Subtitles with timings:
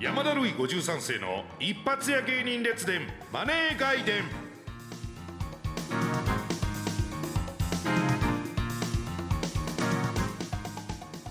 [0.00, 3.00] 山田るい53世の一発屋芸人列伝
[3.32, 4.22] マネー外伝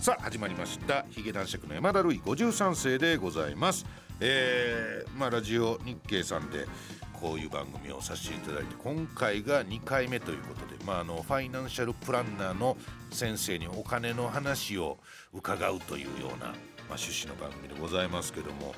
[0.02, 1.06] さあ始まりました。
[1.10, 3.86] ヒゲ男爵の山田るい53世でございます。
[4.20, 6.66] えー、まあラジオ日経さんで
[7.14, 12.76] こういう番組をさせていただいて今回が2回目ということで、まあ、あのファイナンシャルプランナーの
[13.12, 14.98] 先生にお金の話を
[15.34, 16.54] 伺うというような、
[16.90, 18.76] まあ、趣旨の番組でございますけども、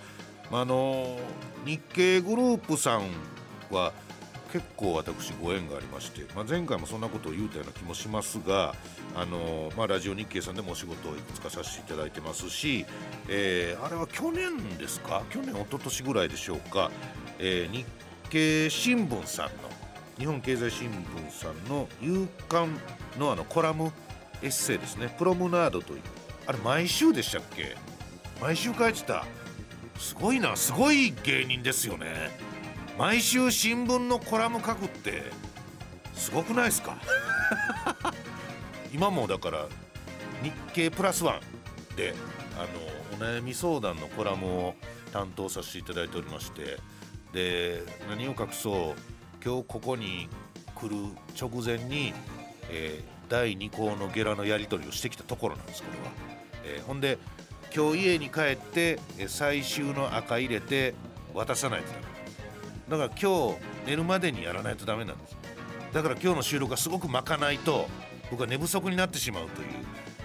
[0.51, 1.17] まあ、あの
[1.65, 3.03] 日経グループさん
[3.71, 3.93] は
[4.51, 8.73] 結構私ご縁がありまして、まあ、前回もそんなことを言うたような気もしますが
[9.15, 12.83] あの、まあ、ラジオ日経さんでもお仕事をいくつかさせていただいてますし、
[13.27, 15.21] えー、あれは去年ですか？
[15.29, 16.89] 去年一昨年ぐらいでしょうか、
[17.37, 17.85] えー、日
[18.31, 19.51] 経新聞さんの
[20.17, 22.75] 日本経済新聞さんの夕刊
[23.19, 23.91] のあのコラム
[24.41, 25.13] エッセイですね。
[25.17, 26.01] プロムナードという
[26.47, 27.77] あれ毎週でしたっけ？
[28.41, 29.25] 毎週書いてた。
[29.97, 30.55] すごいな。
[30.55, 32.29] すごい芸人ですよね。
[32.97, 35.23] 毎週新聞のコラム書くって
[36.13, 36.97] すごくないですか？
[38.93, 39.67] 今もだから
[40.41, 41.39] 日経プラスワ
[41.93, 42.13] ンで
[42.57, 42.61] あ
[43.19, 44.75] のお悩み相談のコラムを
[45.11, 46.77] 担当させていただいておりまして
[47.33, 49.01] で何を隠そう？
[49.43, 50.27] 今日ここに
[50.75, 50.95] 来る
[51.39, 52.13] 直前に、
[52.69, 56.11] えー、第2項のゲラのやり取りをしてきたところなんですこれは、
[56.77, 57.17] えー、ほんで
[57.75, 60.93] 今日家に帰って最終の赤入れて
[61.33, 62.03] 渡さないとダメ。
[62.89, 65.37] だから今日寝るまでにやらないとダメなんです。
[65.93, 67.87] だから今日の収録はすごく巻かないと
[68.31, 69.67] 僕は寝不足になってしまうという。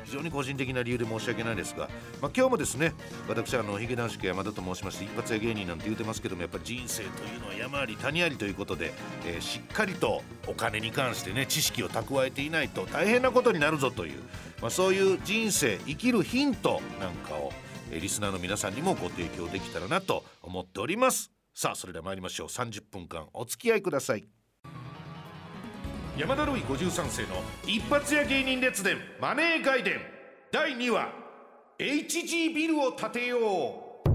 [0.05, 1.88] 非常に個人的な理由で申し訳ないですが、
[2.20, 2.92] まあ、今日もですね
[3.28, 8.92] 私あのヒゲ男子山田と申しまして一発屋芸人なんて言うてますけどもやっぱ人生というのは山あり谷ありということで、
[9.27, 14.22] えー、しっかりとお金に関してね知識を蓄えていないと大変なことになるぞという、
[14.60, 17.52] まあ、そういう人生生きるヒントなんかを、
[17.91, 21.30] えー、リスナーの皆さんにもご提供できたらなと思っております。
[21.55, 22.47] さあそれでは参りましょう。
[22.48, 24.44] 30分間お付き合いください。
[26.16, 30.00] 山田るい53世の一発屋芸人列伝マネー外伝
[30.52, 31.12] 第2話
[31.80, 33.38] HG ビルを建てよ
[34.06, 34.08] う。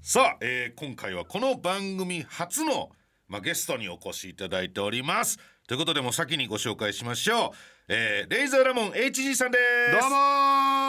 [0.00, 2.88] さあ、えー、今回はこの番組初の、
[3.28, 5.38] まあ、ゲストにお越しいただいております。
[5.68, 7.50] ということでも先にご紹介しましょう、
[7.88, 9.58] えー、レイザーラモン HG さんで
[9.92, 10.00] す。
[10.00, 10.16] どうも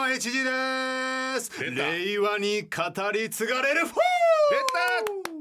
[0.06, 1.62] HG です。
[1.62, 3.96] 令和に語り継がれるフォー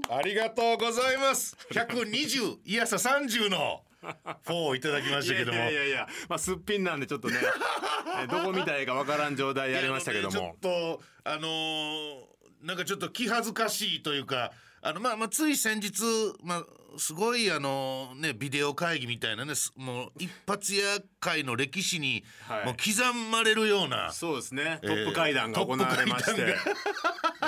[0.01, 0.17] 出た。
[0.17, 1.55] ありがとうございます。
[1.71, 5.57] 120いやさ30のフォーをいただきましたけども。
[5.57, 7.35] いやいやいやまあすっぴんなんでちょっとね。
[8.29, 12.25] どこ見たいかわからん状態やりましたけども、ね、ちょっとあのー、
[12.63, 16.01] なんかちょっと気恥ずかしいというかあのまあまあつい先日
[16.43, 16.65] まあ
[16.97, 22.23] すごいあのねビデオ会議みたいなねもう一発屋会の歴史に
[22.65, 26.55] もう刻まれるような、そうですね、トップ会談が行われまして。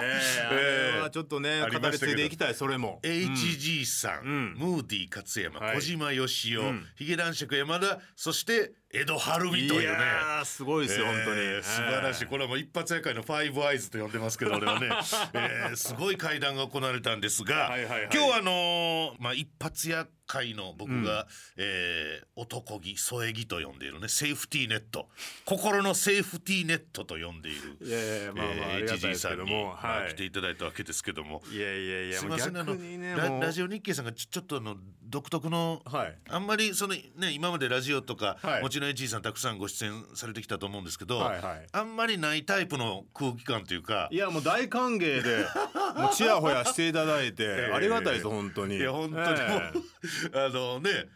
[0.01, 2.99] えー、はちょっとね語り継いでいきたいそれも。
[3.03, 9.97] HG さん、ムーディ勝山、小島よしお、ヒゲ男爵山田そして江戸晴美というね。
[10.45, 11.63] すごいですよ、本当に。
[11.63, 12.25] 素晴らしい。
[12.25, 14.87] これはもう一発屋会のファイブアイズと呼んでますけど俺はね、
[15.33, 17.71] えー、すごい会談が行われたんですが、
[18.11, 24.07] 今日はあのまあ一発屋会の僕が、うん、えー、男気添え木と呼んでいるね。
[24.07, 25.09] セーフティーネット。
[25.43, 31.41] 心のセーフティーネットと呼んでいるいやいやまあまあ、えー、ありがたいですけども、はい、来ていただいたわけですけども。
[31.51, 32.75] いやいやいやすみませんあの
[33.17, 45.45] ララジオ日経さんがちちょっとあの独特の、はい、あんまりそのね今までラジオとか、はい、もちろん HG さんたくさんご出演されてきたと思うんですけど、はいはい、あんまりないタイプの空気感というかいやもう大歓迎で
[45.97, 48.77] もうちやほやしていただいて、 えー、ありがたいです本当に。
[48.77, 51.09] いや本当にえー、 あのね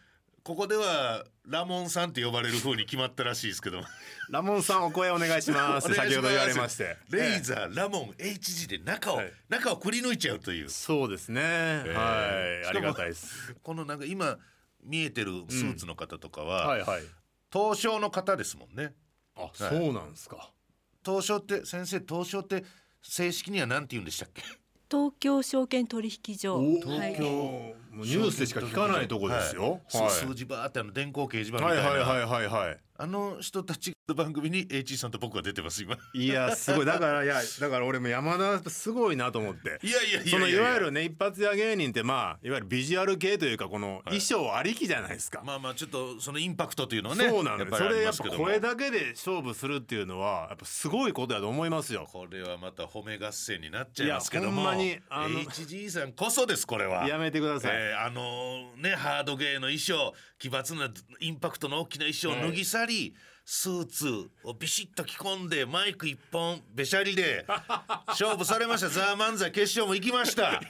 [0.44, 3.80] ここではラモンさんって呼ばれる風に決まったらしいですけど。
[4.28, 5.94] ラモンさんお声 お願いします。
[5.94, 6.98] 先ほど言われまして。
[7.08, 10.68] レイザー、ラモン HG で中を、はい、中をくり抜いちゃうという。
[10.68, 12.66] そうですね、えー、はい。
[12.66, 13.54] ありがたいです。
[13.62, 14.38] このなんか今
[14.82, 17.02] 見えてるスーツの方とかは、うん、はいはい。
[17.50, 18.92] 東証の方ですもんね。
[19.36, 20.52] あ、はい、そうなんですか。
[21.02, 22.64] 東証って先生東証って
[23.02, 24.42] 正式には何て言うんでしたっけ？
[24.90, 26.60] 東京証券取引所。
[26.60, 31.88] 東京、はいニュースでしか聞かないとこですよ、はい、数字バーってあの電光掲示板みたいな。
[31.88, 35.96] はいはいはいはいあの人たちの番組に H さんと僕が出てます今。
[36.12, 36.86] いやすごい。
[36.86, 39.80] だからいやだから俺も山田すごいなと思って。
[39.82, 47.76] いやいやいやそのいわゆるね一発屋芸人ってまあいわゆるビジュアル系というかこの衣装ありきじゃないですか、まあまあちょっとそのインパクトというのはねそうなんです。
[47.76, 52.06] それやっぱ声だけで勝負するっていうのはやっぱすごいことだと思いますよ。
[52.12, 54.62] これはまた褒め合戦になっちゃいますけども。
[54.62, 57.08] ほんまにあの HG さんこそですこれは。
[57.08, 63.14] やめてください、えー、あのねハードゲーの衣装奇抜なインパクトの大きな衣装を脱ぎ去り、
[63.46, 67.44] スーツをビシッと着込んでマイク一本べしゃりで
[68.06, 70.62] 勝負されました「ザ・漫才決勝も行きました。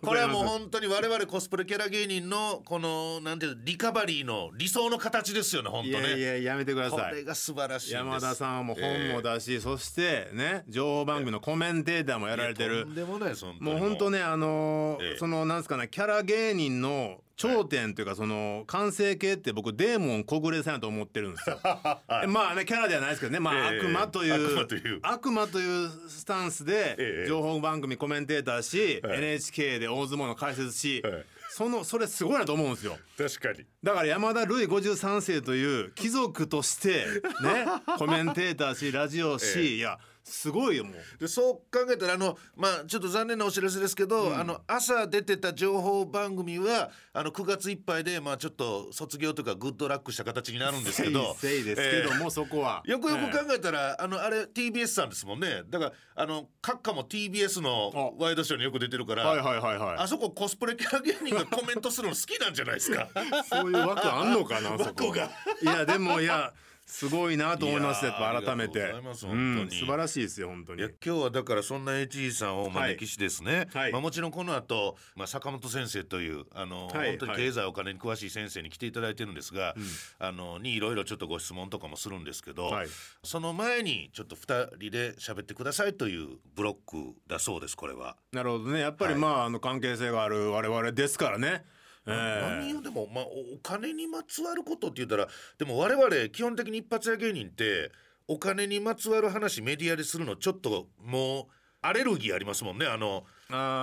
[0.00, 6.06] これはもう本当に我々コスプレキャラ芸人のこのなんていうリカバリーの理想の形ですよね本当ね。
[6.06, 7.10] いやいややめてください。
[7.10, 7.94] これが素晴らしいです。
[7.96, 12.84] 山田さんはもう本も出し、そしてね情報番組のコメンテーターもやられてる。
[12.84, 15.18] とんでもないもう本当ねあのーええ。
[15.18, 21.58] そのなんですかねキャラ芸人の頂点というかその完成形って僕デーモン小暮さんやと思ってるんですよ。
[22.28, 23.40] まあねキャラではないですけどね。
[23.40, 23.80] まあええ。
[23.80, 25.90] 悪魔という悪魔という。
[26.08, 27.28] スタンスでええ。
[27.28, 29.18] 情報番組コメンテーターしはい。
[29.18, 31.24] NHK で大相撲の解説しはい。
[31.50, 32.98] そのそれすごいなと思うんですよ。
[33.16, 33.64] 確かに。
[33.82, 37.06] だから山田ルイ53世という貴族として
[37.42, 37.66] ね
[37.98, 39.66] コメンテーターしラジオし、ええ。
[39.76, 40.94] いやすごいよもう。
[41.20, 51.34] でそう考えたらあのまあちょっと残念なお知らせですけど、あの朝出てた情報番組はあの9月いっぱいでまあちょっと卒業とかグッドラックした形になるんですけど。
[51.38, 52.82] せいですけども、そこは。
[52.86, 55.62] よくよくええ考えたら、あのあれ TBS さんですもんね。
[55.68, 59.96] だからあの閣下も TBS のワイドショーによく出てるから、はいはいはいはい。
[59.98, 63.08] あそこコスプレキャラ芸人がコメントするの好きなんじゃないですか？
[63.50, 65.08] そういう枠あんのかな そこ。
[65.08, 65.30] 枠が
[65.60, 66.52] いやでもいや
[66.86, 68.80] すごいなと思いますいやっぱ改めて。
[68.80, 70.80] うん素晴らしいですよ本当に。
[70.80, 73.92] いや今日はだからそんな HG さんをお招きしですね、はい。
[73.92, 77.10] まあ、もちろんこの後、まあ坂本先生というあの、はい。
[77.10, 79.74] 本当に経済お金に詳しい先生に来ていただいてるんですが、
[80.18, 82.88] あのにいろいろちょっとご質問とかもするんですけど、はい。
[83.22, 88.16] その前にちょっと2人で喋ってくださいというブロックだそうですこれは。
[88.32, 88.80] なるほどね。
[88.80, 89.20] やっぱりはい。
[89.20, 91.64] まああの関係性がある我々ですからね
[92.06, 92.56] ええ。
[92.60, 95.28] 何をでも、まあ、おお金にまつわることって言ったら
[95.58, 97.90] でも我々基本的に一発屋芸人って
[98.28, 101.44] お金にまつわる話メディアでするのちょっともう
[101.82, 102.86] アレルギーありますもんね。
[102.86, 103.24] あの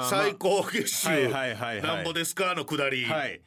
[0.09, 1.29] 最高月収。
[1.29, 2.56] なんぼですか？
[2.56, 3.41] のくだり、はい。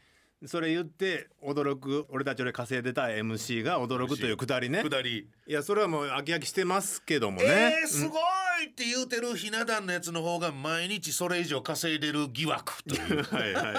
[0.47, 4.83] それ言って驚く俺たちより稼いでた MC が驚くというくだりね。
[4.83, 7.47] くだり、いやそれはもう飽き飽きしてますけどもね、
[7.83, 8.23] えー、すごい
[8.67, 13.23] って言うてるひな壇のやつの方が毎日それ以上稼いでる疑惑という。
[13.35, 13.75] はいはいはい。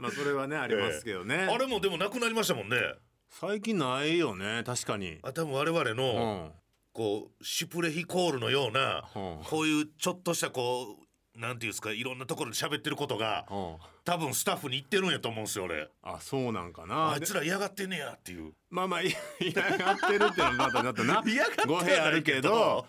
[0.00, 2.76] まあそれはねありますけどね、あれもでもなくなりましたもんね。
[3.30, 5.18] 最近ないよね確かに。
[5.22, 6.04] あ多分我々うの、
[6.48, 6.52] ん。
[6.92, 9.44] こうシュプレヒコールのような、うん。
[9.44, 11.05] こういうちょっとしたこう
[11.36, 13.76] なんていうんですかいろんなところで喋ってることがうん。
[14.04, 15.88] 多分スタッフに言ってるんやと思うんですよ俺。
[16.02, 17.10] あそうなんかな。
[17.12, 18.52] あいつら嫌がってんねやっていう。
[18.70, 19.06] まあまあい
[19.40, 22.86] 嫌がってるってのはまたな ってはな語弊あるけど。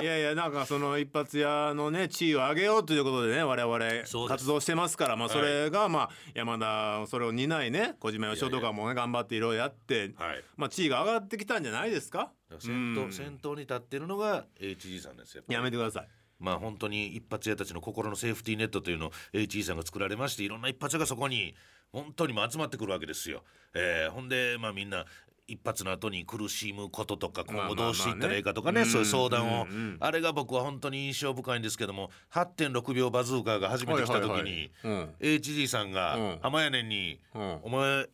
[0.00, 5.36] いやいやなんかその一発屋のね地位を上げようということでね我々活動してますからまあはい。
[5.36, 10.44] それがまあ山田それを担いね小島よしおとかもね頑張っていろいろやってはい。
[10.56, 12.30] まあ地位が上がってきたんじゃないですか？
[12.60, 13.12] 先頭、うん。
[13.12, 16.08] 先頭に立ってるのが HG さんですよやめてください
[16.40, 21.54] まあ本当に一発屋たちの心のセーフティーネットというのを HG さんが作られましていろんな一発屋がそこに
[21.92, 23.42] 本当にも集まってくるわけですよ。
[23.74, 25.04] えーほんでまあみんな
[25.50, 29.66] 一発の後に苦しむこととか今後どうしていったらいいかとかね,、そういう相談を、
[29.98, 34.70] あれが僕は本当に印象深いんですけども8.6秒バズーカーが初めて来た時に、
[35.18, 36.38] HG さんがうん。
[36.40, 37.58] 浜屋根に、うん。
[37.62, 38.06] お前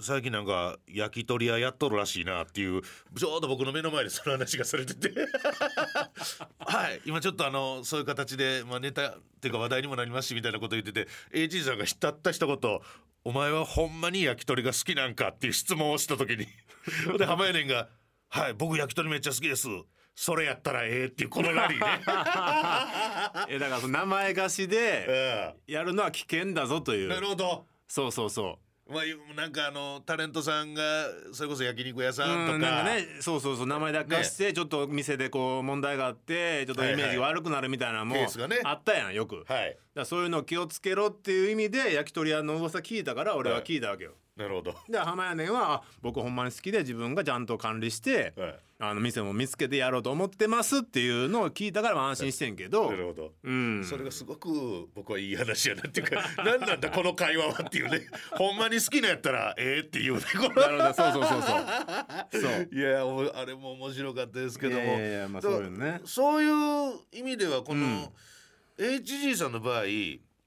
[0.00, 5.12] 最近なんか焼き鳥屋やっとるらしいなっていうちょうど僕の目の前でその話がされてて。
[6.58, 7.00] はい。
[7.04, 12.80] 今ちょっとあのそういう形で、まあ、ネタっていうか話題にもなりますしみたいなこと言ってて AG さんがたった一言
[13.24, 16.46] 「お前はほんまに焼き鳥が好きなんか?」っていう質問をした時に。
[17.18, 17.88] で浜屋根が
[18.28, 19.68] 「はい僕焼き鳥めっちゃ好きです」
[20.18, 22.00] それやったらええっていうこのラリーね。
[23.48, 27.66] えだからその名前貸しでうやるのは危険だぞといんなるうほど。
[27.86, 30.82] そうそうそまあ、なんかあのタレントさんが
[31.32, 32.44] それこそ焼肉屋さう。
[32.44, 38.16] んとか,、うん、かねそうそうそう名前だけ貸してちょっと店でこう問題があってちょっとイメージ悪くなるみたいなのも
[38.64, 39.44] あったやんよく。
[39.46, 44.12] はいらそういうのを気をつけろっていう意味で焼き鳥屋の噂聞いたから俺は聞いたわけよ。
[44.36, 44.74] なるほど。
[44.88, 48.54] で浜屋根はあ僕ほんまに好きで自分がちゃんと管理して、はい。
[48.78, 53.32] あの店も見つけてやろうと思ってますっていうのを聞いたからまあ安心してんけど、なるほど。
[53.42, 58.06] うん、それがすごく僕はいい話やなっていうか 何なんだこの会話はっていうね。
[58.36, 60.92] ほんまに好きなやったらええっていうねこなるほど。
[60.92, 62.42] そうそうそうそう。
[62.42, 62.68] そう。
[62.70, 64.84] のいやおあれも面白かったですけども。
[64.84, 66.00] いやいやまあそういうのね。
[66.04, 67.80] そういう意味ではこうん。
[67.80, 68.12] の
[68.76, 69.84] HG さんの場合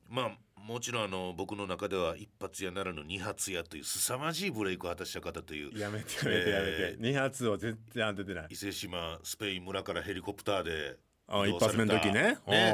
[0.07, 0.31] まあ
[0.69, 8.47] もちろんあの僕の中では一発屋ならぬ二発屋という凄まじいブレイクを果たした方というやめてやめてやめて、え二発は絶対当ててない。
[8.51, 10.97] 伊勢志摩スペイン村からヘリコプターで
[11.27, 12.37] あ一発目の時ね。
[12.47, 12.71] ね。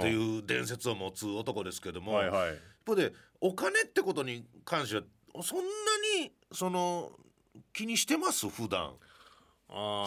[0.00, 2.50] という伝説を持つ男ですけども、はいはい。
[2.52, 4.96] 一方でお金ってことに関して
[5.34, 5.64] はそんな
[6.20, 7.10] にその
[7.72, 8.48] 気にしてます？
[8.48, 8.92] 普段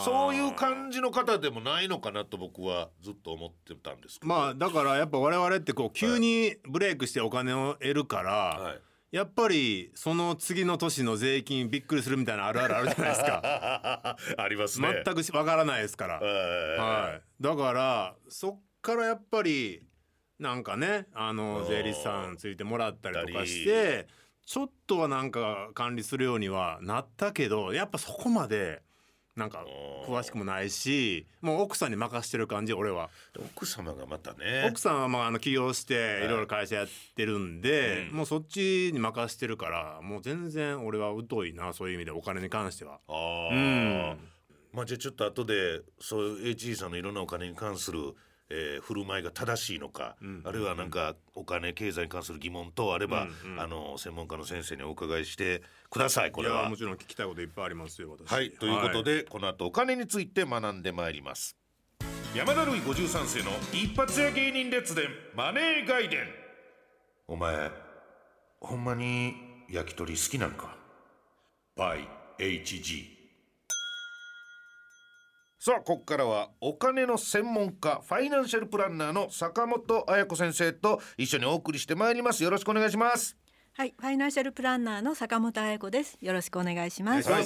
[0.04, 4.34] そういう感じの方でもないのかなと僕はずっと思ってたんですけど。
[4.34, 8.82] まあだからやっぱ我々ってこう急にブレイクしてお金を得るから、はい。
[9.12, 14.18] やっぱりその次の年の税金びっくりするみたいなあるあるあるじゃないですか。
[14.38, 15.04] ありますね。
[15.06, 19.84] 全くわからないですから、ははい、だからそっからやっぱり
[20.38, 24.08] なんかねあのうん税理士さんついてもらったりとかして
[24.46, 28.84] ちょっとはなんか管理するようにはなったけどやっぱそこまで
[29.36, 29.66] なんか
[30.08, 33.10] 詳しくもないしもう奥さんに任してる感じ俺は。
[33.38, 34.66] 奥様がまたね。
[34.70, 36.28] 奥さんはまああの起業してい。
[36.28, 38.18] ろいろ会社やってるんで、うん。
[38.18, 43.00] もうそっちに任してるからもう全然俺は疎いなそういう意味でお金に関しては。
[43.08, 44.18] ああ、うん。
[44.72, 48.14] まあじゃあちょっと後でそういう HG さんのいろんなお金に関する、
[48.50, 50.42] えー振る舞いが正しいのか、うん。
[50.46, 53.60] あるいはなんかお金経済に関する疑問等あれば、うんうん。
[53.60, 56.70] あの専門家の先生にお伺いしてくださいこれは。
[56.70, 56.78] も。
[56.78, 58.32] ちろん聞きたいこといっぱいありますよ私。
[58.32, 58.52] はい。
[58.52, 61.56] ということで、この後お金について学んでまいります。
[62.36, 66.28] 山田るい53世の一発屋芸人列伝マネー外伝
[67.30, 67.72] お前
[68.60, 69.34] ほんまに
[69.70, 70.76] 焼き鳥好きなんか
[71.78, 72.06] ？by
[72.38, 73.15] HG
[75.66, 82.44] さあここからはお金の専門家ファイナンシャルプランナーの坂本彩子先生と一緒にお送りしてまいります。
[82.44, 83.36] よろしくお願いします。
[83.74, 86.20] はい、ファイナンシャルプランナーの坂本彩子です。
[86.22, 87.32] よろしくお願いします。
[87.32, 87.46] はい。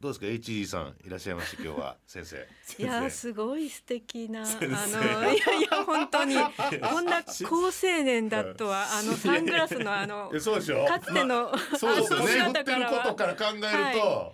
[0.00, 1.96] どうですか？HG さんいらっしゃいました今日は。
[2.06, 2.36] 先生。
[2.82, 6.36] いやーすごい素敵なあの生いやいや本当に。
[6.36, 7.70] こんな高青
[8.02, 10.86] 年だとはあのサングラスのあのえそうでしょ？
[10.86, 12.40] かつての、そうですよね。
[12.40, 14.32] あの振ってることから考えると、は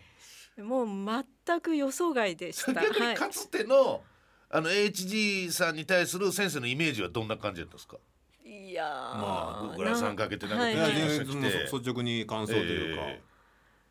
[0.64, 0.86] もう
[1.48, 2.72] 全く予想外でした。
[2.74, 3.12] 逆はい。
[3.12, 4.02] にかつての
[4.50, 7.96] あの HG さんに対する先生のイメージはどんな感じだったんですか？
[8.44, 11.24] いやーまあグラサンかけてなんかはい率
[11.90, 13.02] 直に感想というか。
[13.02, 13.20] え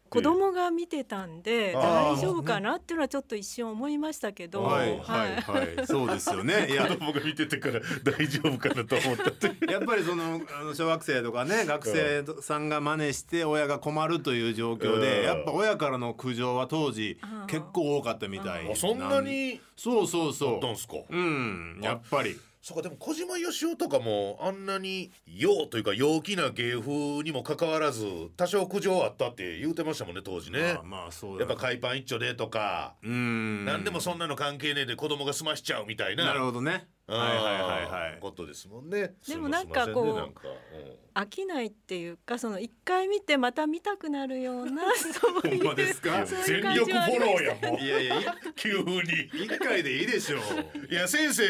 [0.09, 4.97] 子供が見てたんで大丈夫かなっていうのはちょっと一瞬思いましたけど、はい。
[4.99, 5.35] はい。
[5.41, 6.67] はいそうですよね。
[6.71, 6.87] いや。
[6.87, 15.01] 子供が見ててから大丈夫かなと思ったって やっぱりそのあの小学生とかね学生さんが真似して親が困るという状況うん。
[15.01, 20.95] でやっぱ親からの苦情は当時結構多かったみたいあそんなにそうそうそあったんすか？
[21.09, 21.79] ううん。
[21.81, 28.03] やっぱりそうかでも小島よしおとかもあんなに陽というか陽気な芸風にもかかわらず
[28.35, 30.73] 多少苦情あったって言うてましたもんね当時ね。
[30.73, 33.63] まあまあそうだやっぱ海パン一丁でとかうん。
[33.63, 36.25] 何でもそんなの関係ねえで子供が済ましちゃうみたいな。
[36.25, 36.89] なるほどね。
[37.07, 37.17] うん。
[37.17, 38.19] はいはいはいはい。
[38.19, 39.13] ことですもんね。
[39.25, 40.41] でもなんかこうねなんか
[41.15, 46.27] うん飽きないっていうかその一回見てまた見たくなるような そういうですか？
[46.27, 48.25] そういう全力フォローやもういやいやい
[48.57, 49.01] 急に。
[49.45, 50.93] 一回でいいでしょう。
[50.93, 51.43] いや先生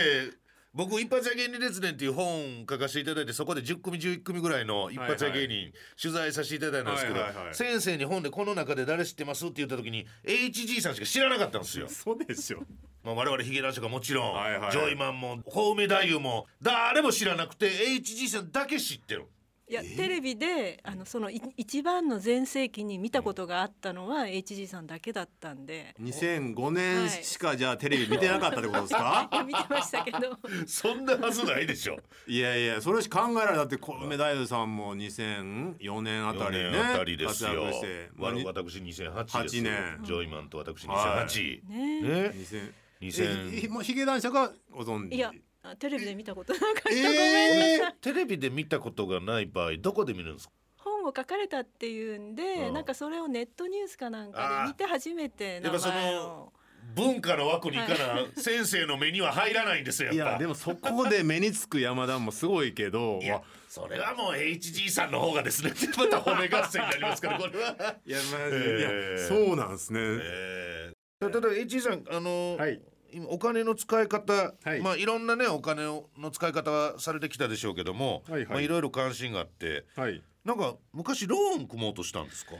[0.77, 7.19] 僕一発屋芸人列伝っていう本書かせていただいてそこで10組11組ぐらいの一発屋芸人取材させていただいたんですけど、
[7.51, 9.43] 先生に本でこの中で誰知ってます？
[9.46, 11.88] って言った時に HG さんしか知らなかったんですよ。
[11.89, 12.62] そうでしょ
[13.03, 19.25] まあ、我々ヒゲ男子がもちろん、はいはいジョイマンもコウメ太夫も誰も知らなくて HG さんだけ知ってる。
[19.69, 25.93] いやテレビであのそのい一番の全盛期に見たことがあったのは HG さんだけだったんで。
[26.01, 29.27] 2005年しかじゃあテレビ見てなかったってことですか？
[29.33, 30.19] いや見てましたけど。
[30.65, 32.00] そんなはずないでしょ。
[32.27, 37.65] いやいやそれしか考えられだって小梅太夫さんも2004年あたり4ね年あたりですよ。
[37.65, 39.12] 私2008ですよ。
[39.12, 40.00] 8年。
[40.03, 40.93] ジョイマンと私2008。
[40.93, 41.62] はい。
[41.69, 42.01] ね。
[42.01, 42.09] ね。
[42.36, 42.71] 2000
[43.01, 45.31] 2000えもうヒゲ男爵がご存知いや
[45.71, 47.95] あテレビで見たことなかった、えーごめんなさい。
[48.01, 50.53] テレビで見たことがない場合どこで見るんですか？
[50.77, 52.74] 本を書かれたっていうんで、うん。
[52.74, 56.53] なんかそれをネットニュースかなんかで見て初めて名やっぱその前を
[56.95, 60.33] 文化の枠に行かな先生の目には入らないんですよいやっぱ。
[60.33, 63.19] やでもそこで目につく山田もすごいけど。
[63.21, 65.74] いやそれはもう HG さんの方がですね。
[65.97, 67.97] また骨合戦になりますからこれは。
[68.05, 69.17] いやまあ、えー。
[69.17, 72.79] いやそうなんですね、えー、ただ HG さんあの、はい
[73.13, 74.33] 今お金の使い方、
[74.63, 74.81] はい。
[74.81, 78.47] まあいろんなねお金の使い方はされてきたでしょうけども、はいはい。
[78.47, 80.21] まあいろいろ関心があってはい。
[80.45, 82.51] なんか昔ローン組もうとしたんですか？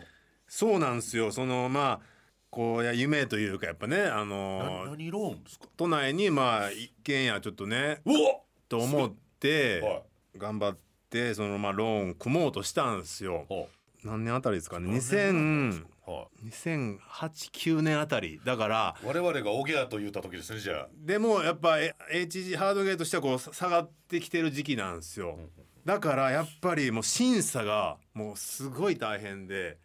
[0.48, 1.32] そうなんですよ。
[1.32, 2.00] そのまあ
[2.50, 5.68] こういや夢というかやっぱねあなの何ローンですか？
[5.77, 8.18] 都内にまあ一軒家ちょっとねうわ
[8.70, 10.04] と思って、はい。
[10.38, 10.77] 頑張っ
[11.10, 13.46] てそのまあローン組もうとしたんですよ。
[13.50, 13.66] は
[14.04, 14.88] 何年あたりですかね。
[14.88, 15.88] 何2000あは
[16.46, 20.88] 2008-9年あたりだからあ我々がオギャーと言った時ですねじゃあ。
[20.96, 25.38] でもやっぱえ HG ハードゲーとしてはこうさ下がってきてる時期なんですよ
[25.86, 29.78] だからやっぱりもう審査がもうすごい大変で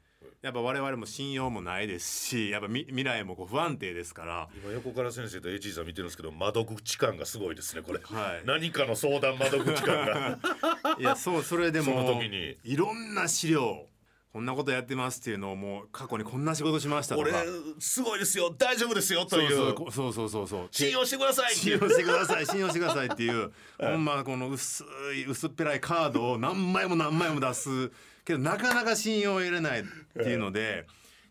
[0.43, 8.01] やっぱ我々も信用もないですしやっぱみ未来もこう不安定ですから今横から先生と HG さん見てるんですけど窓口感がすごいですねこれ。
[8.03, 10.39] はい何かの相談窓口感が。
[10.99, 13.87] いやそうそれでもその時にいろんな資料
[14.33, 17.43] こんなことやってますっていうのをもう過去にこんな仕事しましたと俺か
[17.79, 18.51] すごいですよ。
[18.57, 19.51] 大丈夫ですよという。
[19.55, 20.69] そうこそうそうそうそう。
[20.71, 23.53] 信用してください信用してください 信用してくださいっていう。
[23.79, 24.85] ほんまこの薄
[25.15, 27.91] い薄っぺらいカードを何枚も何枚も出す。
[28.25, 29.85] けどなかなか信用を得れないっ
[30.15, 30.87] ていうので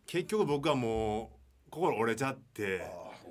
[0.05, 1.31] 結局僕はも
[1.67, 2.81] う心折れちゃって。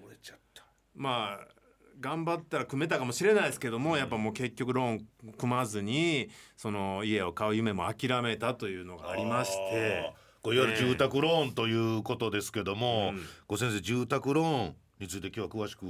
[0.02, 0.64] 折れちゃった。
[0.96, 1.59] まあ
[2.00, 10.12] 頑張ったら組めたかもしれないですけどもやっぱもう結局ローン組まずにその家を買う夢も諦めたというのがありまして。
[10.42, 13.20] これいわゆる住宅ローンということですけども、うん。
[13.46, 15.80] ご先生住宅ローンについて今日は詳しく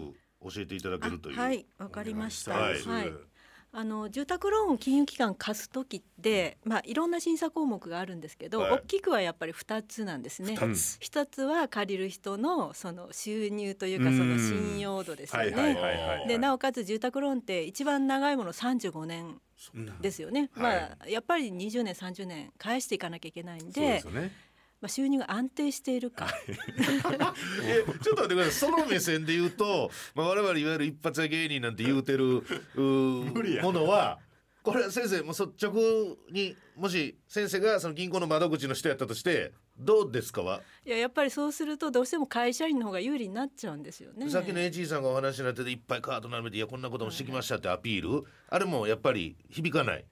[0.42, 2.56] 教えていただけるというあはいわかりました。
[2.56, 2.82] お願い。
[2.84, 3.29] はい
[3.72, 8.72] あの住宅ローンを金融機関貸す時って、まあ、いろんな審査項目があるんですけど、はい。
[8.72, 10.56] 大きくはやっぱり2つなんですね。
[10.56, 10.96] 二つ。
[10.98, 14.18] 一つは借りる人のその収入というかうん。
[14.18, 16.24] その信用度ですよね。
[16.26, 19.40] でなおかつ住宅ローンって一番長いもの35年
[19.74, 20.80] うんですよね、はい。
[20.80, 24.32] まあ、やっぱり20年30年返していかなきゃいけないんそうでですよね
[24.80, 28.52] まあ、収入が安定しているか、 えちょっと待ってください。
[28.52, 32.38] その目線で言うと、 まあ、我々いわゆる一発屋芸人なんて言うてる
[32.76, 33.62] う無理や。
[33.62, 34.18] ーものは
[34.62, 40.42] これは先生もう率直にもし先生がその銀行の窓口の人やったとしてどうですか？
[40.42, 44.28] はいややっぱりそうするとどうしても会社員の方が有利になっちゃうんですよね。
[44.28, 48.24] さっきの HG さんがお話になってていっぱいカード並べていやこんなこともしてきましたってアピール。
[48.48, 50.00] あれもやっぱり響かない。
[50.00, 50.04] うん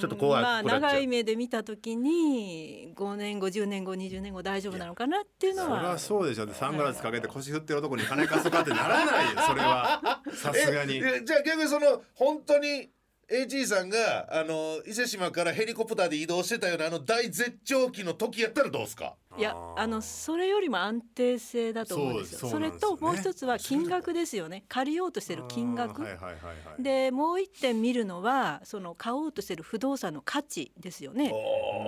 [0.00, 6.48] ちょっと怖いまあ長い目で見た時に5年後10年後20年後大丈夫なのかなっていうのそりゃはそうでしょ。
[6.52, 9.40] サングラスかけて腰振ってる男に金貸すかってならないよ。
[9.46, 10.96] それはさすがに。
[10.96, 12.90] ええじゃあ逆にその本当に
[13.30, 19.14] AG さんがあの伊勢志摩からヘリコプターで移動してたようなあの大絶頂期の時やったらどうですか？
[19.38, 22.38] いやあのそれよりも安定性だと思うんですよ。
[22.40, 24.64] そうそれともう一つは金額ですよね。
[24.68, 26.02] 借りようとしてる金額。
[26.02, 26.40] はいはいは
[26.78, 31.32] いでもう一点見るのはその買おうとしてる不動産の価値ですよね。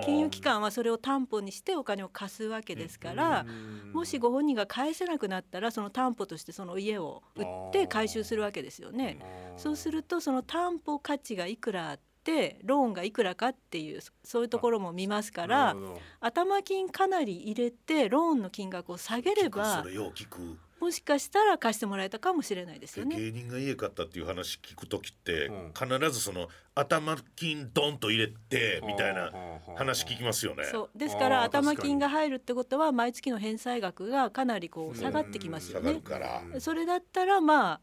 [0.05, 3.45] 金融機関はそれを担保にしてお金を貸すわけですから、
[3.91, 9.19] もしご本人が返せなくなったらその担保としてその家を売って回収するわけですよね。
[9.57, 12.12] そうするとその担保価値がいくらあって
[12.63, 15.75] ローンがいくらかっていうそういうところも見ますから
[16.19, 23.15] 頭金かなり入れてローンの金額を下げればそれよう聞くもしかしたら貸してもらえたかもしれないですよね。
[23.15, 29.31] 芸人が家買ったっていう話聞く時って、うん必ずその頭金ドンと入れてみたいな
[29.77, 30.65] 話聞きますよね。
[30.65, 36.01] そうですから頭金が入るってことは毎月の返済額がかなりこう下がってきますよ下がるね。
[36.01, 36.41] から。
[36.59, 37.81] それだったらまあ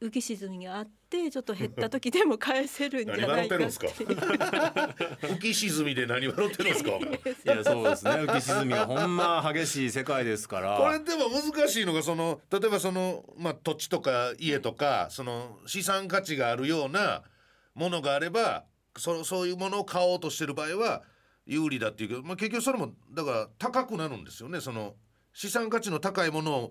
[0.00, 3.64] 浮き沈みがあってちょっと減った時でも返せるんじゃないかって。
[5.26, 6.90] 浮き沈みで何笑ってるんですか？
[6.90, 7.00] い
[7.44, 8.10] やそうですね。
[8.12, 10.76] 浮き沈みがほんま激しい世界ですから。
[10.78, 17.22] これでも難しいのがその例えばその、まあ、土地とか家とかその資産価値があるような
[17.74, 18.64] ものがあれば
[18.96, 21.02] そそういうものを買おうとしてる場合は
[21.46, 24.60] 有利だっていうけど、まあ、結局それもだから高くなるんですよね。
[24.60, 24.94] その
[25.32, 26.70] 資産価値の高いもの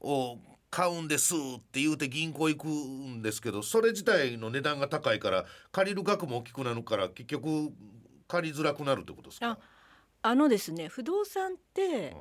[0.00, 0.38] を
[0.70, 7.72] 買うんですって言うて銀行行くんですけどそれ自体の値段が高いから借りる額も大きくなるから結局
[8.26, 9.52] 借りづらくなるってことですか？
[9.52, 9.58] あ
[10.20, 12.14] あのですね不動産って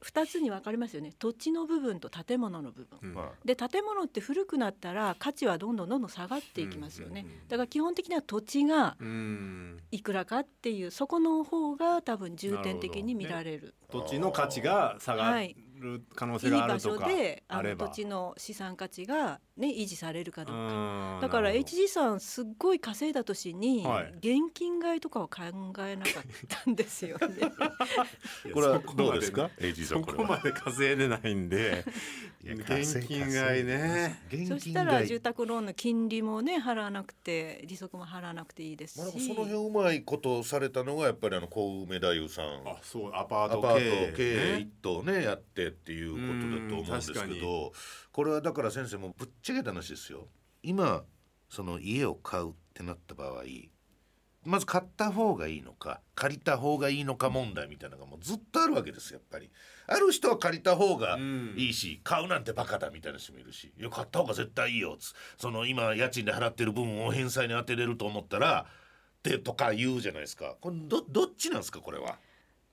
[0.00, 1.12] 2つに分かりますよね。
[1.18, 2.98] 土地の部分と建物の部分。
[3.02, 3.14] うん。
[3.14, 7.48] まで建物って古くなったら価値はどんどんどんどん下がっていきますよね、うんうんうん。
[7.48, 9.76] だから基本的には土地がうん。
[9.90, 13.74] いくらかっていうそこの方が多分重点的に見られる。
[13.90, 17.86] 土地の価値が下がはいる可能い性い場所があるとかでああれば。
[17.86, 20.62] の土地の資産価値が、ね、維持されるかどうか。
[20.62, 21.20] うん。
[21.20, 24.14] だから HG さんすっごい稼いだ年にはい。
[24.18, 25.42] 現金買いとかは考
[25.86, 27.26] えなかったんですよね。
[28.54, 31.84] これはどうですか？AG さんそこれはこまで稼いでないんで。
[32.42, 34.22] 現金買いね。
[34.32, 42.46] 現そしたら住宅ローンの金利もね払わなくて利息も払わなくていいですし、まあ、でもその辺うまいことされたのがやっぱりあの小梅太夫さん。
[42.66, 43.60] あそうアパート
[44.16, 47.72] 経営営一棟ねやってっていうことだと思うんですけど
[48.18, 50.26] これはだから先生もぶっちゃけた話ですよ。
[50.64, 51.04] 今
[51.48, 53.44] その家を買うってなった場合
[54.44, 59.52] まず買った方がいいのか借りた方がいいのか問題みたいなのがもうずっとあるわけですよやっぱり。
[59.86, 61.16] ある人は借りた方が
[61.56, 65.14] いいし、買うなんてバカだみたいな人もいるしいや買った方が絶対いいよつ。
[65.40, 70.56] その今家賃で払ってる分を返済に当てれると思ったらってとか言うじゃないですか。
[70.60, 72.16] これどどっちなんですかこれは？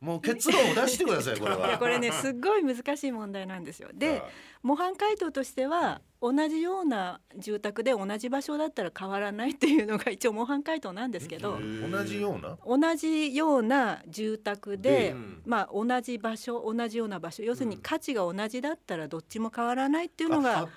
[0.02, 3.90] もう結論を出してください これはいやこれねすっごい難しい問題なんですよ。
[3.94, 4.24] ではい。
[4.62, 12.58] 模範回答としては同じような住宅で同じ場所だったら変わらないっていうのが一応模範回答なんですけど同じような？
[12.66, 15.42] 同じような住宅で、うん。
[15.46, 17.44] まあ同じ場所同じような場所。
[17.44, 20.68] 要するに価値が同じだったらどっちも変わらないっていうのが、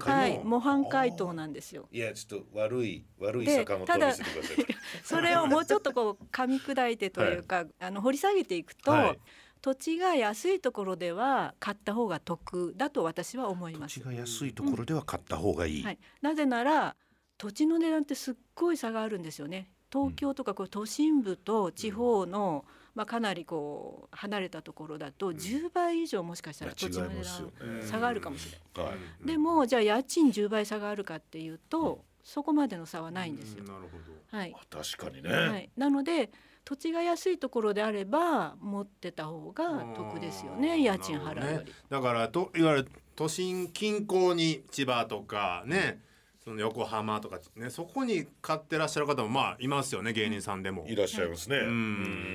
[0.00, 1.88] はい、模範回答なんですよ。
[1.92, 1.98] い。
[1.98, 9.18] やちょっと悪い悪いで坂本見せてくださいそれをもうちょっとこう噛み砕いてというか、あの掘り下げていくと、はい。
[9.60, 13.96] 土地が安いところでは買った方が得だと私は思います。
[13.96, 14.04] 土地。
[14.04, 16.96] が安いところでは買った方がいい、はい、なぜなら
[17.36, 19.70] 土地の値段ってすっごい差があるんですよね。
[19.90, 28.92] 東京とかこう都心部と地方の、まあ、かなりこう離れたところだと10倍以上もしかしたら土地の値段ね差があるかもしれない。
[28.92, 29.26] はい。
[29.26, 33.64] でもじゃあ家賃10倍差があるかっていうと、そこまでの差はないんですよ。
[33.64, 34.36] なるほど。
[34.36, 36.30] はい、確かにね、はい、なので
[36.64, 41.66] 土地が安いところであれば持ってた方が得ですよね家賃払うより。
[41.66, 41.72] ね。
[41.88, 46.02] だからといわゆる都心近郊に千葉とかね、
[46.44, 50.84] その横浜とかねそこに買ってらっしゃる方もまあいますよね芸人さんでも。
[50.86, 51.64] いらっしゃいますね、うん。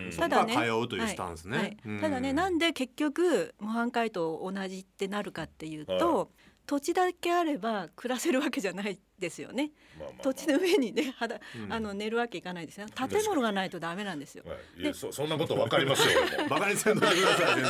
[0.05, 0.11] うん。
[0.11, 1.57] そこから通うというスタンスね。
[1.57, 1.65] はい。
[1.67, 1.77] はい。
[1.85, 2.01] うん。
[2.01, 6.27] ただねなんで結局模範解答同じってなるかっていうと、は
[6.65, 9.71] 土地だけあれば暮らせるわけじゃないですよね。
[9.99, 12.87] まあまあまあ土地の上にねはだうんあの寝るわけいかないですよ。
[12.95, 14.43] 建物がないとダメなんですよ。
[14.47, 17.65] はいいやそそんなことわかりますよ バカにせんといてください先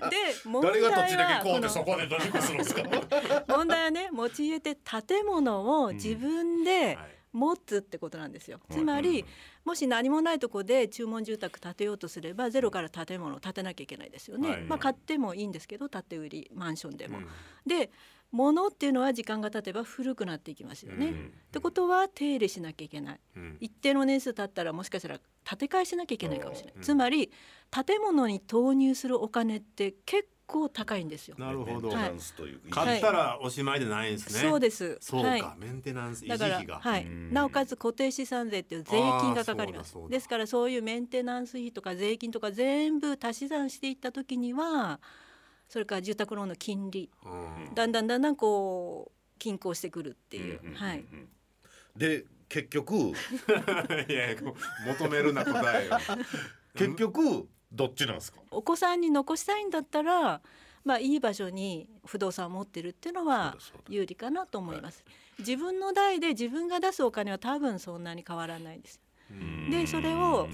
[0.00, 0.10] 生。
[0.10, 3.04] で問誰題が土地だけはこうでこそこでするんですかの
[3.58, 8.60] 問題はね持ち家って建物を自分ではい持つってことなんですよ。
[8.70, 9.24] うんつまり
[9.64, 14.48] もし何もないとこで注文住宅建てようとすればゼロから建物を建てなきゃいけないですよね。
[14.48, 17.18] はいまあ買ってもいいんですけど建て売りマンションでも。
[17.18, 17.26] うん
[17.66, 17.90] で
[18.32, 21.06] 物っていうのは時間が経てば古くなっていきますよね。
[21.06, 23.20] うんってことは手入れしなきゃいけない。
[23.36, 26.74] うん一定の年数経ったらもしかしたら建て替えしなきゃいけないかもしれない。
[26.76, 27.30] うんつまり
[27.70, 31.36] 建物に投入するお金って結構高いんですよ。
[31.38, 31.72] なるほど。
[31.72, 34.40] メンテナンスという買ったらおしまいでないんですね。
[34.40, 34.98] そうです。
[35.00, 35.42] そうか、はい。
[35.58, 36.80] メンテナンス維持だから費が。
[36.80, 37.04] はい。
[37.04, 39.94] うん、なおかつ固定資産税っていう税金がかかります。
[40.08, 45.00] ですからそういうメンテナンス費とか税金とか全部足し算していった時には
[45.68, 47.10] それから住宅ローンの金利。
[47.24, 47.28] う
[47.70, 47.74] ん。
[47.74, 51.04] だんだんだんだんこう均衡してくるっていう、うんうんうんはい。
[51.96, 52.94] で結局。
[54.08, 55.98] いやいやこう求めるな答えよ。
[56.74, 58.40] 結局どっちなんですか？
[58.50, 60.40] お子さんに残したいんだったら
[60.84, 63.56] まあいい場所に不動産を持ってるっていうのは
[63.88, 65.04] 有利かなと思います、
[65.38, 69.00] 自分の代で自分が出すお金は多分そんなに変わらないです。
[69.30, 69.70] うん。
[69.70, 70.48] でそれを。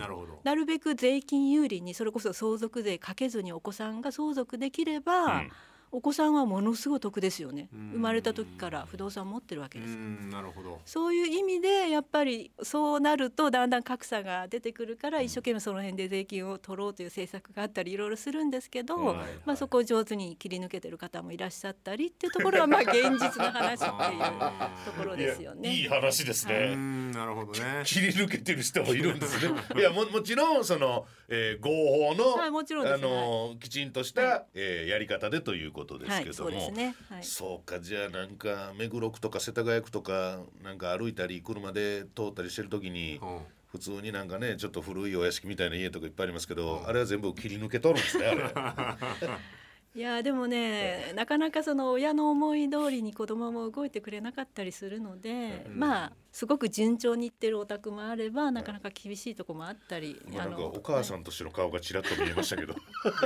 [0.44, 5.50] なるべく税金有利にそれこそ相続税かけずにお子さんが相続できれば、うん
[5.96, 7.70] お子さんはものすごい得ですよね。
[7.72, 7.90] うん。
[7.92, 9.96] 生まれた時から不動産持ってるわけうです。
[9.96, 10.78] んなるほど。
[10.84, 25.74] そういう意味でやっぱりそうなるとだんだん格差が出てくるから一生懸命その辺で税金を取ろうという政策があったりいろいろするんですけど、はいまあ、そこを上手に切り抜けてる方もいらっしゃったりっていうところが まあ現実の話っていうところですよね。
[25.74, 27.82] いい話ですうね、んなるほどね。
[27.86, 29.54] 切り抜けてる人もいるんですね。
[29.76, 31.70] いやももちろんその、えー合
[32.10, 36.94] 法の、はいもちろんですあのーきちんとした、はえーやり方でということですはい、けども、そうですね。
[37.08, 37.24] はい。
[37.24, 48.42] そうかじゃあなんか目黒区とか世田谷区とかなんか歩いたり車で通ったりしてる時にうん普通になんかねちょっと古いお屋敷みたいな家とかいっぱいありますけど、あれは全部切り抜けとるんですねあれ。
[49.96, 55.78] いやでもねなかなかその親の思い通りに子供も動いてくれなかったりするので、うん。
[55.78, 62.74] まあすごく順調にいってるお宅もあればなかなか厳しいとこもあったり、まあ、なんかおはい母さんとしての顔がちらっと見えましたけど。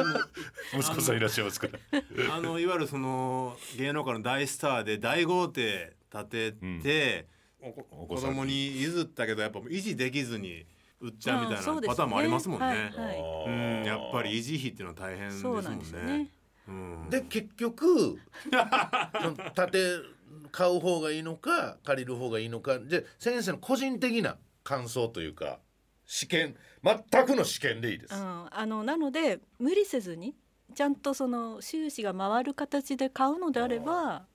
[0.78, 2.36] 息子さんいらっしゃいますから。
[2.36, 7.26] あのいわゆるその芸能界の大スターで大豪邸建てて、
[7.60, 10.66] お子子お子さんに供に譲ったけどやっぱ維持できずに
[11.00, 12.66] 売っちゃうみたいなパターンもありますもんね。
[12.66, 13.48] はいはい。
[13.48, 16.28] うんやっぱり維持費っていうのは大変ですもんね。
[17.10, 18.18] で結局
[19.54, 19.80] 建て
[20.52, 22.78] 買う方がいいのか借りる方がいいのか。
[22.78, 25.58] で先生の個人的な感想というか
[26.06, 28.14] 試験全くの試験でいいです。
[28.14, 30.34] うん、あのなので無理せずに
[30.74, 34.26] ちゃんとその収支が回る形で買うのであれば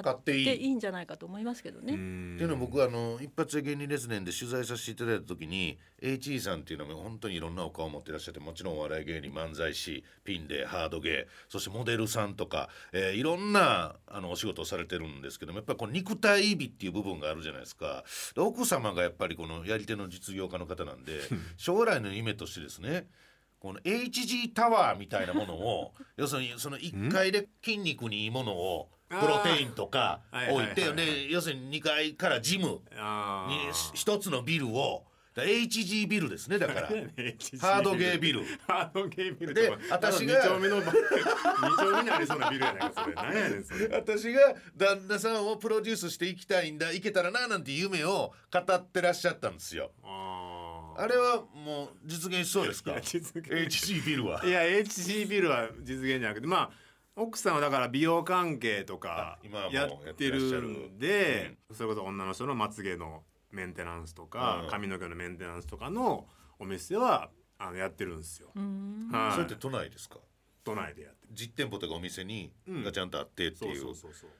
[0.00, 0.44] 買っていい。
[0.44, 1.94] ていいんじゃないかと思いますけどね。
[1.94, 2.34] うん。
[2.36, 18.04] っていうのは僕はあの一発芸人列伝で取材させていただいた時に HE さんっていうのは本当にいろんなお顔を持ってらっしゃってもちろんお笑い芸人漫才師ピンでハードゲーそしてモデルさんとか、えーいろんなあのお仕事をされてるんですけどもやっぱりこの肉体美っていう部分があるじゃないですか。
[18.34, 21.20] で奥様がやっぱりこのやり手の実業家の方なんで
[21.56, 23.06] 将来の夢としてですね
[23.60, 30.20] この HG タワーみたいなものを 要するにその1階で筋肉にいいものをプロテインとか
[30.50, 36.88] 置いてはい要するに2階からジムあにー一つのビルをだ HG ビルですねだから。
[37.58, 38.44] ハハードゲービル。
[38.66, 40.84] ハードゲービルで私が二丁目の 二
[41.78, 43.14] 丁目にありそうなビルやないかそれ。
[43.14, 43.88] 何やねんそれ。
[43.88, 49.92] 私が旦那さんをプロデュースしていきたいんだいけたらななんて夢を語ってらっしゃったんですよ。
[50.04, 54.42] ああれはもう実現しそうですか？HG ビルは。
[54.42, 56.70] ーいや HG ビルは実現じゃなくてまあ
[57.16, 59.38] 奥さんはだから美容関係とか
[59.70, 60.38] ややっってる。
[60.50, 64.70] るんで、それこそ女の人のまつげのメンテナンスとか、うん。
[64.70, 66.26] 髪の毛のメンテナンスとかの
[66.58, 68.50] お店はあのやってるんですよ。
[68.54, 69.08] うん。
[69.12, 69.32] はい。
[69.32, 70.18] それって都内ですか？
[70.64, 71.32] 都内でやってる。
[71.34, 72.82] 実店舗とかお店にうん。
[72.84, 73.68] がちゃんとあってってそう。
[73.70, 74.30] いうそうそうそう。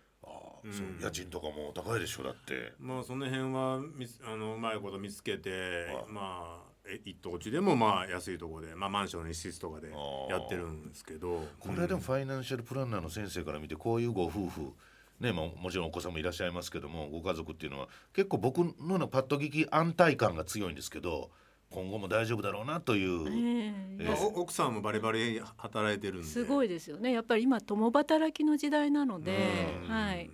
[0.64, 0.98] うん。
[1.02, 2.72] 家賃とかも高いでしょだって。
[2.78, 6.71] まあその辺はみつあのうまいこと見つけてあまあえ
[7.04, 9.88] 一等地でもまあ安いところで、まあ、マンションの一室とかで
[10.28, 11.46] やってるんですけど。
[11.58, 14.72] これでもファイナンシャルプランナーの先生から見てこういうご夫婦
[15.20, 21.30] ねまあ、もちろんお子さんもいらっしゃいますけどもご家族っていうのは結構僕のようなパッと聞き安泰感が強いんですけど
[21.70, 24.04] 今後も大丈夫だろうなという、ええ。
[24.04, 26.26] まあ、お奥さんもバリバリ働いてるんで。
[26.26, 27.12] すごいですよね。
[27.12, 29.38] やっぱり今共働きの時代なので
[29.84, 29.88] うん。
[29.88, 30.30] はい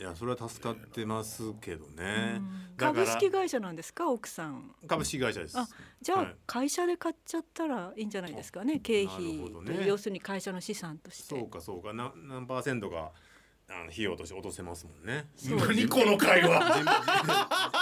[0.00, 2.40] いやそれは助かってますけどね。
[2.78, 4.74] 株式会社なんですか奥さん。
[4.88, 5.58] 株式会社です。
[5.58, 5.68] あ
[6.00, 6.36] じゃあはい。
[6.46, 9.74] 会社で買っちゃったらいいんじゃないですかね経費なるほどね。
[9.74, 11.38] と要するに会社の資産として。
[11.38, 11.92] そうかそうか。
[11.92, 13.10] な何パーセントが
[13.68, 15.26] あの費用として落とせますもんね。
[15.46, 16.82] 何この会話。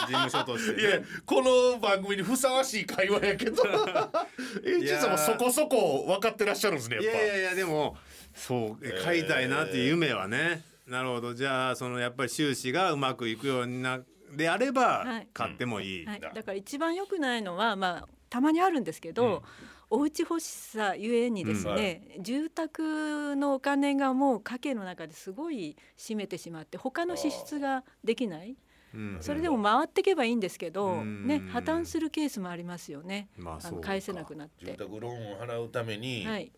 [0.09, 3.62] 事務 所としていやこの番組にふさわしい会話やけど。
[4.66, 7.11] H さんもそこそこ分かってらっしゃるんですねやっぱ。
[7.12, 7.96] いやいやいやでも
[8.35, 11.35] そうえ買いたいなっていう夢はね、なるほど。
[11.35, 14.01] じゃあそのやっぱり収支がうまくいくようにな
[14.35, 15.29] であればはい。
[15.33, 19.42] 買ってもいい、はい、だから一番良くないのはまあたまにあるんですけど、
[19.90, 28.57] お家欲しさゆえにですね、住宅のお金がもう家計の中ですごい占めてしまって他の支出ができない。
[28.94, 29.18] うん。
[29.20, 31.27] それでも回ってけばいいんですけど、うん。
[31.27, 33.77] ね破綻するケースもありますよね、まああそうか。
[33.77, 34.66] の返せなくなって。
[34.66, 36.53] 住宅ローンを払うために、はい、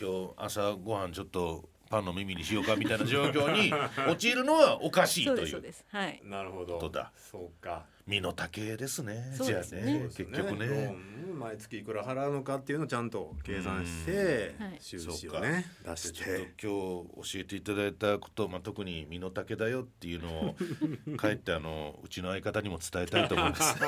[0.00, 3.72] 今日朝ご飯ちょっとパンの耳にしようかみたいな状況に
[4.08, 5.84] 陥るのはおかしいそといううですそうです。
[5.88, 6.20] はい。
[6.24, 6.74] なるほど。
[6.74, 7.12] ことだ。
[7.16, 7.84] そうか。
[8.06, 9.32] 身の丈ですね。
[9.36, 9.82] そうじゃあですね。
[9.82, 10.66] ね結局ね。
[10.66, 20.56] ン毎月いくら払うのかっていうのをちゃんと計算して収支をね出しちょってと今日教えていただいたこと、まあ、特に身の丈だよっていうのを
[21.18, 23.76] 帰ってあのうちの相方にも伝えたいと思います。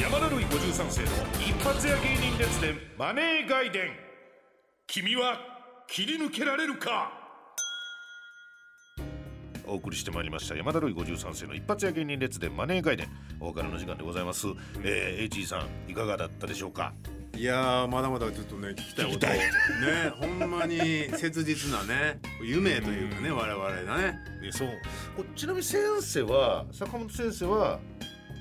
[0.00, 1.08] 山田るい53世の
[1.40, 4.13] 一発屋芸人列伝マネー外伝
[4.86, 5.38] 君は
[5.88, 7.10] 切り抜けられるか？
[9.66, 10.54] お送りしてまいりました。
[10.54, 13.08] 山田るい53世の一発屋芸人列伝マネー外伝
[13.40, 14.46] お別れの時間でございます、
[14.82, 16.92] えー、HE さんいかがだったでしょうか？
[17.34, 19.26] いやーまだまだちょっとね聞きたいこと。
[19.26, 19.34] ね
[20.20, 20.78] ほんまに
[21.16, 24.18] 切実なね夢というかね我々がね。
[24.46, 24.68] えそう。
[25.16, 27.80] こちなみに先生は坂本先生は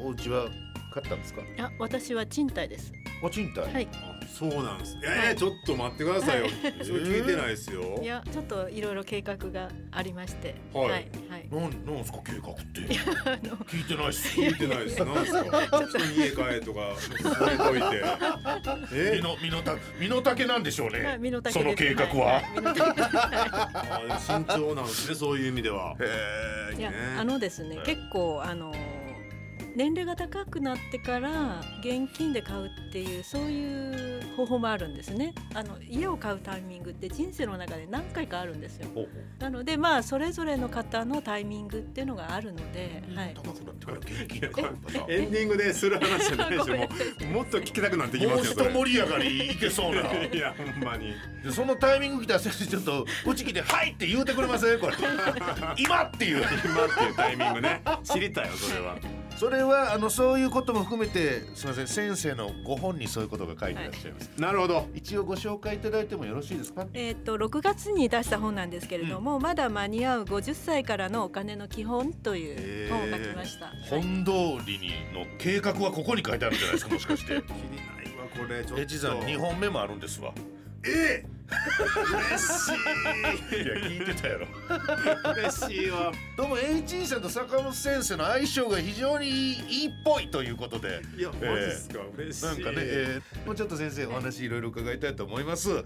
[0.02, 0.50] お家は
[0.94, 1.42] 買ったんですか？
[1.58, 2.92] あ、私は賃貸です。
[3.24, 3.88] お賃貸、はい。
[3.94, 5.36] あそうなんですえーはい。
[5.36, 6.48] ちょっと待ってくださいよ、
[6.84, 8.00] それ聞いてないですよ。
[8.02, 10.56] いや、ちょっといろいろ計画がありまして。
[10.74, 10.90] はい。
[10.90, 11.10] はい。
[11.30, 11.50] はい。
[11.52, 12.82] なんなんすか計画って。
[13.26, 13.56] あの。
[13.66, 14.28] 聞いてないっす。
[14.40, 15.06] 聞いてないです。
[15.06, 15.88] なんですか？
[15.88, 16.80] 人に家帰えとか
[17.38, 18.04] それといて。
[18.92, 19.12] え？
[19.18, 25.96] 身の身のた身の丈なんでしょうはいね身の丈その計画は、い身の丈です あでも慎重なんですねそういう意味では。
[26.00, 26.82] へい。
[26.82, 26.98] やね。
[27.20, 27.86] あのですね、はい。
[27.86, 28.74] 結構あの
[29.76, 35.34] 年齢が高くなってから現金で買うっていうそういう方法もあるんですね。
[35.56, 38.88] あの家を買うタイミングって人生の中で何回かあるんですよ。
[39.40, 43.34] なのでまあそれぞれの方のタイミングっていうのがあるので、はい。
[43.34, 44.68] 高くなってから現金で買う
[45.10, 46.82] エンディングでする話じゃないでしょごめん。
[46.82, 48.70] もうもっと聞きたくなってきますよそれ。
[48.74, 50.02] 盛り上がりいけそうな。
[50.26, 51.14] いやほんまに。
[51.44, 54.80] でそのタイミング来たら先生ちょっとうち来て「はい!」って言うてくれません？
[54.80, 54.94] これ。
[55.78, 56.44] 今っていう。
[56.44, 57.82] 今っていうタイミングね。
[58.04, 58.98] 知りたいよそれは
[59.38, 64.88] それはあのそういうことも含めてすみません先生のご本にそういうことが書いていらっしゃいます、なるほど。
[64.94, 66.86] 一応ご紹介いただいてもよろしいですか？
[66.94, 73.66] えー、と6月に出した本なんですけれども、まだ間に合う50歳からのお金の基本という本を書きました。
[73.66, 74.32] はい本通
[74.66, 76.94] りにの計画はここに書いてあるんじゃないですか？
[76.94, 77.34] もしかして。
[77.36, 78.64] きりないわこれ。
[78.64, 78.82] ちょっと。
[78.82, 80.32] エチさん2本目もあるんですわ。
[80.86, 83.68] え嬉しい。
[83.68, 84.46] や聞いてたやろ。
[84.46, 84.48] い
[85.40, 86.12] 嬉しいわ。
[86.36, 89.36] どうも H さんと坂本先生の相性が非常にいい
[89.84, 91.02] いいっぽいということで。
[91.18, 92.00] いやえーマジっすか？
[92.18, 92.46] 嬉しい。
[92.46, 95.70] なんかね、えーもうちょっと先生お話いろいろ伺いたいと思います。
[95.70, 95.84] はい。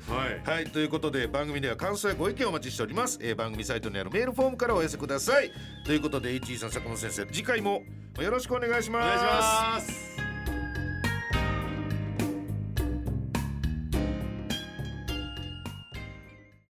[0.50, 5.52] はいということで番組では感想やご意見をお待ちしております、えー番組サイトにあるメールフォームからお寄せください。
[5.86, 7.84] ということで H さん坂本先生次回も
[8.20, 9.06] よろしくお願いします。
[9.06, 10.26] お願いします